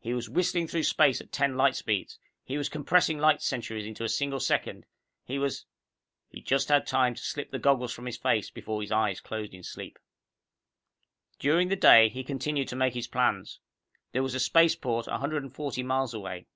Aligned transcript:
He 0.00 0.14
was 0.14 0.30
whistling 0.30 0.68
through 0.68 0.84
space 0.84 1.20
at 1.20 1.30
ten 1.30 1.54
light 1.54 1.76
speeds. 1.76 2.18
He 2.42 2.56
was 2.56 2.70
compressing 2.70 3.18
light 3.18 3.42
centuries 3.42 3.84
into 3.84 4.04
a 4.04 4.08
single 4.08 4.40
second. 4.40 4.86
He 5.26 5.38
was 5.38 5.66
He 6.30 6.38
had 6.40 6.46
just 6.46 6.68
time 6.68 7.14
to 7.14 7.22
slip 7.22 7.50
the 7.50 7.58
goggles 7.58 7.92
from 7.92 8.06
his 8.06 8.16
face 8.16 8.48
before 8.48 8.80
his 8.80 8.90
eyes 8.90 9.20
closed 9.20 9.52
in 9.52 9.62
sleep. 9.62 9.98
During 11.38 11.68
the 11.68 11.76
day, 11.76 12.08
he 12.08 12.24
continued 12.24 12.68
to 12.68 12.76
make 12.76 12.94
his 12.94 13.06
plans. 13.06 13.60
There 14.12 14.22
was 14.22 14.34
a 14.34 14.40
spaceport 14.40 15.08
a 15.08 15.18
hundred 15.18 15.42
and 15.42 15.54
forty 15.54 15.82
miles 15.82 16.14
away. 16.14 16.46